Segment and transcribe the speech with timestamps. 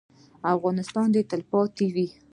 [0.53, 2.07] افغانستان به تلپاتې وي؟